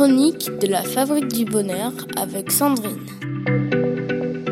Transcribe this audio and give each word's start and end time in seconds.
chroniques 0.00 0.48
de 0.62 0.66
la 0.66 0.82
Fabrique 0.82 1.28
du 1.28 1.44
Bonheur 1.44 1.92
avec 2.16 2.50
Sandrine. 2.50 3.04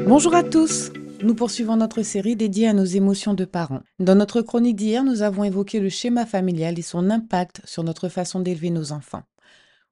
Bonjour 0.07 0.35
à 0.35 0.43
tous 0.43 0.91
nous 1.23 1.35
poursuivons 1.35 1.77
notre 1.77 2.03
série 2.03 2.37
dédiée 2.37 2.69
à 2.69 2.75
nos 2.75 2.85
émotions 2.85 3.33
de 3.33 3.47
parents. 3.47 3.81
Dans 3.99 4.15
notre 4.15 4.43
chronique 4.43 4.77
d'hier, 4.77 5.03
nous 5.05 5.23
avons 5.23 5.45
évoqué 5.45 5.81
le 5.81 5.89
schéma 5.89 6.27
familial 6.27 6.79
et 6.79 6.83
son 6.83 7.09
impact 7.09 7.63
sur 7.65 7.83
notre 7.83 8.11
façon 8.11 8.41
d'élever 8.41 8.69
nos 8.69 8.93
enfants. 8.93 9.23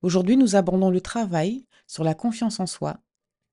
Aujourd'hui, 0.03 0.37
nous 0.37 0.57
abordons 0.57 0.91
le 0.91 1.01
travail 1.01 1.65
sur 1.87 2.05
la 2.05 2.13
confiance 2.13 2.61
en 2.61 2.67
soi 2.67 2.99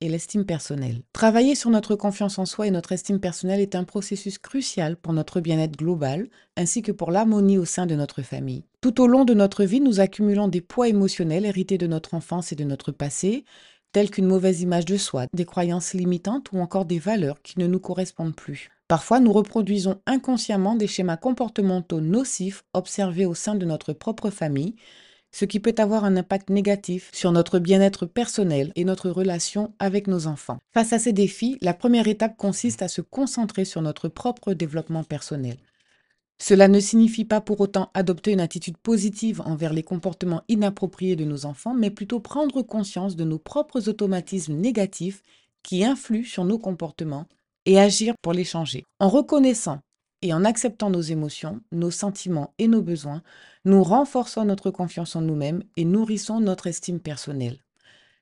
l'estime 0.10 0.46
personnelle. 0.46 1.02
Travailler 1.14 1.56
sur 1.56 1.70
notre 1.70 1.96
confiance 1.96 2.40
en 2.40 2.46
soi 2.46 2.68
et 2.68 2.72
notre 2.72 2.92
estime 2.92 3.20
personnelle 3.20 3.60
est 3.60 3.76
un 3.76 3.84
processus 3.84 4.38
crucial 4.38 4.96
pour 4.96 5.14
notre 5.14 5.42
bien-être 5.42 5.78
global, 5.78 6.30
ainsi 6.58 6.82
que 6.82 6.92
pour 6.92 7.12
l'harmonie 7.12 7.58
au 7.58 7.66
sein 7.66 7.86
de 7.86 7.96
notre 7.96 8.22
famille. 8.22 8.64
Tout 8.82 9.02
au 9.02 9.08
long 9.08 9.26
de 9.26 9.34
notre 9.34 9.64
vie, 9.64 9.82
nous 9.82 10.00
accumulons 10.00 10.48
des 10.48 10.62
poids 10.62 10.90
émotionnels 10.90 11.46
hérités 11.46 11.78
de 11.78 11.88
notre 11.88 12.14
enfance 12.14 12.52
et 12.52 12.56
de 12.56 12.64
notre 12.64 12.92
passé, 12.92 13.46
tels 13.94 14.10
qu'une 14.10 14.28
mauvaise 14.28 14.62
image 14.62 14.86
de 14.86 14.98
soi, 14.98 15.28
des 15.34 15.46
croyances 15.46 15.94
limitantes 15.94 16.52
ou 16.52 16.60
encore 16.60 16.86
des 16.86 17.00
valeurs 17.00 17.42
qui 17.42 17.60
ne 17.60 17.68
nous 17.68 17.80
correspondent 17.80 18.36
plus. 18.36 18.70
Parfois, 18.88 19.20
nous 19.20 19.32
reproduisons 19.32 20.02
inconsciemment 20.06 20.76
des 20.76 20.88
schémas 20.88 21.18
comportementaux 21.18 22.02
nocifs 22.02 22.64
observés 22.74 23.26
au 23.26 23.34
sein 23.34 23.56
de 23.56 23.66
notre 23.66 23.94
propre 23.94 24.30
famille, 24.30 24.76
ce 25.34 25.46
qui 25.46 25.60
peut 25.60 25.76
avoir 25.78 26.06
un 26.06 26.16
impact 26.16 26.50
négatif 26.50 27.10
sur 27.12 27.32
notre 27.32 27.60
bien-être 27.60 28.06
personnel 28.06 28.72
et 28.76 28.86
notre 28.86 29.10
relation 29.10 29.74
avec 29.80 30.08
nos 30.08 30.28
enfants. 30.28 30.60
Face 30.74 30.94
à 30.94 31.00
ces 31.00 31.12
défis, 31.12 31.58
la 31.62 31.74
première 31.74 32.08
étape 32.08 32.38
consiste 32.38 32.82
à 32.82 32.88
se 32.88 33.02
concentrer 33.02 33.66
sur 33.66 33.82
notre 33.82 34.08
propre 34.08 34.54
développement 34.54 35.04
personnel. 35.04 35.58
Cela 36.40 36.68
ne 36.68 36.80
signifie 36.80 37.26
pas 37.26 37.42
pour 37.42 37.62
autant 37.62 37.90
adopter 37.94 38.32
une 38.32 38.42
attitude 38.42 38.78
positive 38.78 39.42
envers 39.42 39.74
les 39.74 39.84
comportements 39.84 40.44
inappropriés 40.50 41.16
de 41.16 41.26
nos 41.26 41.46
enfants, 41.46 41.74
mais 41.74 41.90
plutôt 41.90 42.20
prendre 42.20 42.62
conscience 42.62 43.16
de 43.16 43.24
nos 43.24 43.40
propres 43.40 43.90
automatismes 43.90 44.56
négatifs 44.56 45.22
qui 45.64 45.84
influent 45.84 46.26
sur 46.26 46.46
nos 46.46 46.60
comportements 46.60 47.28
et 47.66 47.80
agir 47.80 48.14
pour 48.22 48.34
les 48.34 48.44
changer. 48.44 48.84
En 49.00 49.10
reconnaissant 49.10 49.80
et 50.24 50.34
en 50.34 50.46
acceptant 50.46 50.90
nos 50.90 51.02
émotions, 51.02 51.60
nos 51.74 51.92
sentiments 51.92 52.54
et 52.58 52.68
nos 52.68 52.82
besoins, 52.82 53.22
nous 53.66 53.84
renforçons 53.84 54.46
notre 54.46 54.72
confiance 54.72 55.16
en 55.16 55.22
nous-mêmes 55.22 55.64
et 55.78 55.84
nourrissons 55.84 56.40
notre 56.40 56.68
estime 56.68 57.02
personnelle. 57.02 57.60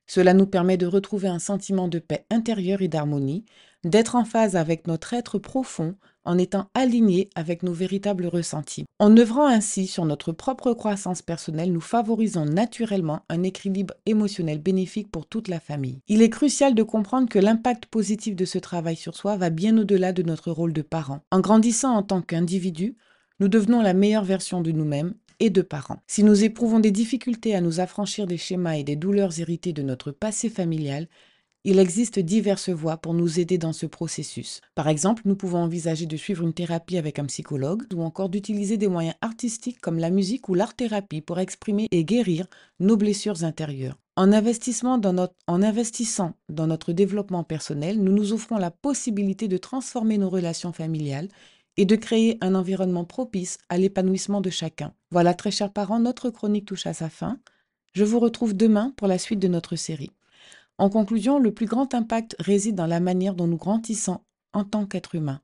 Cela 0.06 0.34
nous 0.34 0.46
permet 0.46 0.76
de 0.76 0.86
retrouver 0.86 1.28
un 1.28 1.38
sentiment 1.38 1.86
de 1.86 2.00
paix 2.00 2.26
intérieure 2.28 2.82
et 2.82 2.88
d'harmonie, 2.88 3.44
d'être 3.84 4.16
en 4.16 4.24
phase 4.24 4.56
avec 4.56 4.88
notre 4.88 5.14
être 5.14 5.38
profond 5.38 5.94
en 6.24 6.38
étant 6.38 6.66
aligné 6.74 7.30
avec 7.34 7.62
nos 7.62 7.72
véritables 7.72 8.26
ressentis. 8.26 8.84
En 8.98 9.16
œuvrant 9.16 9.46
ainsi 9.46 9.86
sur 9.86 10.04
notre 10.04 10.32
propre 10.32 10.72
croissance 10.74 11.22
personnelle, 11.22 11.72
nous 11.72 11.80
favorisons 11.80 12.44
naturellement 12.44 13.22
un 13.28 13.42
équilibre 13.42 13.94
émotionnel 14.06 14.58
bénéfique 14.58 15.10
pour 15.10 15.26
toute 15.26 15.48
la 15.48 15.60
famille. 15.60 16.00
Il 16.08 16.22
est 16.22 16.30
crucial 16.30 16.74
de 16.74 16.82
comprendre 16.82 17.28
que 17.28 17.38
l'impact 17.38 17.86
positif 17.86 18.36
de 18.36 18.44
ce 18.44 18.58
travail 18.58 18.96
sur 18.96 19.16
soi 19.16 19.36
va 19.36 19.50
bien 19.50 19.76
au-delà 19.78 20.12
de 20.12 20.22
notre 20.22 20.50
rôle 20.50 20.72
de 20.72 20.82
parent. 20.82 21.20
En 21.30 21.40
grandissant 21.40 21.94
en 21.94 22.02
tant 22.02 22.22
qu'individu, 22.22 22.96
nous 23.40 23.48
devenons 23.48 23.82
la 23.82 23.94
meilleure 23.94 24.24
version 24.24 24.60
de 24.60 24.70
nous-mêmes 24.70 25.14
et 25.40 25.50
de 25.50 25.62
parents. 25.62 25.98
Si 26.06 26.22
nous 26.22 26.44
éprouvons 26.44 26.78
des 26.78 26.92
difficultés 26.92 27.56
à 27.56 27.60
nous 27.60 27.80
affranchir 27.80 28.28
des 28.28 28.36
schémas 28.36 28.76
et 28.76 28.84
des 28.84 28.94
douleurs 28.94 29.40
héritées 29.40 29.72
de 29.72 29.82
notre 29.82 30.12
passé 30.12 30.48
familial, 30.48 31.08
il 31.64 31.78
existe 31.78 32.18
diverses 32.18 32.70
voies 32.70 32.96
pour 32.96 33.14
nous 33.14 33.38
aider 33.38 33.56
dans 33.56 33.72
ce 33.72 33.86
processus. 33.86 34.60
Par 34.74 34.88
exemple, 34.88 35.22
nous 35.26 35.36
pouvons 35.36 35.58
envisager 35.58 36.06
de 36.06 36.16
suivre 36.16 36.42
une 36.42 36.52
thérapie 36.52 36.98
avec 36.98 37.20
un 37.20 37.26
psychologue 37.26 37.84
ou 37.94 38.02
encore 38.02 38.28
d'utiliser 38.28 38.76
des 38.76 38.88
moyens 38.88 39.14
artistiques 39.20 39.80
comme 39.80 39.98
la 39.98 40.10
musique 40.10 40.48
ou 40.48 40.54
l'art-thérapie 40.54 41.20
pour 41.20 41.38
exprimer 41.38 41.86
et 41.92 42.04
guérir 42.04 42.46
nos 42.80 42.96
blessures 42.96 43.44
intérieures. 43.44 43.96
En, 44.16 44.32
investissant 44.32 44.98
dans 44.98 46.66
notre 46.66 46.92
développement 46.92 47.44
personnel, 47.44 48.02
nous 48.02 48.12
nous 48.12 48.32
offrons 48.32 48.58
la 48.58 48.72
possibilité 48.72 49.46
de 49.46 49.56
transformer 49.56 50.18
nos 50.18 50.28
relations 50.30 50.72
familiales 50.72 51.28
et 51.76 51.86
de 51.86 51.96
créer 51.96 52.38
un 52.40 52.54
environnement 52.54 53.04
propice 53.04 53.58
à 53.68 53.78
l'épanouissement 53.78 54.40
de 54.40 54.50
chacun. 54.50 54.92
Voilà, 55.10 55.32
très 55.32 55.50
chers 55.50 55.72
parents, 55.72 56.00
notre 56.00 56.28
chronique 56.28 56.66
touche 56.66 56.86
à 56.86 56.92
sa 56.92 57.08
fin. 57.08 57.38
Je 57.94 58.04
vous 58.04 58.18
retrouve 58.18 58.54
demain 58.54 58.92
pour 58.96 59.06
la 59.06 59.16
suite 59.16 59.38
de 59.38 59.48
notre 59.48 59.76
série. 59.76 60.10
En 60.78 60.88
conclusion, 60.88 61.38
le 61.38 61.52
plus 61.52 61.66
grand 61.66 61.94
impact 61.94 62.36
réside 62.38 62.74
dans 62.74 62.86
la 62.86 63.00
manière 63.00 63.34
dont 63.34 63.46
nous 63.46 63.56
grandissons 63.56 64.20
en 64.52 64.64
tant 64.64 64.86
qu'être 64.86 65.14
humain, 65.14 65.40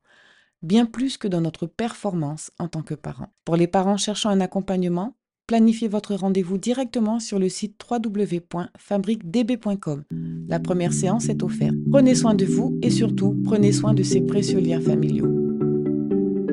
bien 0.61 0.85
plus 0.85 1.17
que 1.17 1.27
dans 1.27 1.41
notre 1.41 1.67
performance 1.67 2.51
en 2.59 2.67
tant 2.67 2.81
que 2.81 2.95
parents. 2.95 3.29
Pour 3.45 3.55
les 3.55 3.67
parents 3.67 3.97
cherchant 3.97 4.29
un 4.29 4.41
accompagnement, 4.41 5.15
planifiez 5.47 5.87
votre 5.87 6.15
rendez-vous 6.15 6.57
directement 6.57 7.19
sur 7.19 7.39
le 7.39 7.49
site 7.49 7.81
www.fabriquedb.com. 7.89 10.03
La 10.47 10.59
première 10.59 10.93
séance 10.93 11.29
est 11.29 11.41
offerte. 11.41 11.75
Prenez 11.89 12.15
soin 12.15 12.35
de 12.35 12.45
vous 12.45 12.77
et 12.81 12.91
surtout, 12.91 13.35
prenez 13.43 13.71
soin 13.71 13.93
de 13.93 14.03
ces 14.03 14.21
précieux 14.21 14.59
liens 14.59 14.81
familiaux. 14.81 15.27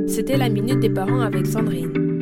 C'était 0.06 0.36
la 0.36 0.48
Minute 0.48 0.80
des 0.80 0.90
Parents 0.90 1.20
avec 1.20 1.46
Sandrine. 1.46 2.15